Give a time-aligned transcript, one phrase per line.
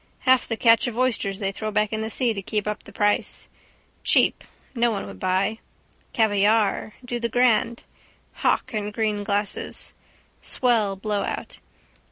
[0.21, 2.91] Half the catch of oysters they throw back in the sea to keep up the
[2.91, 3.47] price.
[4.03, 4.43] Cheap
[4.73, 5.59] no one would buy.
[6.11, 6.93] Caviare.
[7.05, 7.83] Do the grand.
[8.41, 9.93] Hock in green glasses.
[10.41, 11.59] Swell blowout.